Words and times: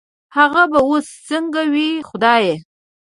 هغه 0.37 0.63
به 0.71 0.79
وس 0.89 1.07
سنګه 1.27 1.63
وي 1.73 1.89
خدايه 2.09 2.55